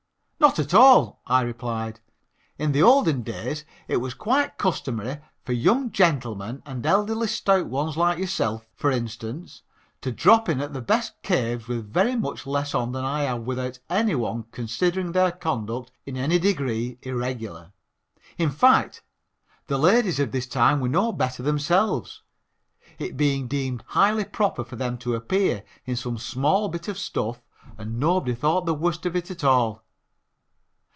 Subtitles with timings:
[0.41, 1.99] "Not at all," I replied,
[2.57, 7.95] "in the olden days it was quite customary for young gentlemen and elderly stout ones
[7.95, 9.61] like yourself, for instance,
[10.01, 13.43] to drop in at the best caves with very much less on than I have
[13.43, 17.71] without any one considering their conduct in any degree irregular.
[18.39, 19.03] In fact,
[19.67, 22.23] the ladies of this time were no better themselves,
[22.97, 27.43] it being deemed highly proper for them to appear in some small bit of stuff
[27.77, 29.83] and nobody thought the worst of it at all.